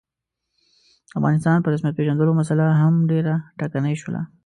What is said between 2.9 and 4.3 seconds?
ډېره ټکنۍ شوله.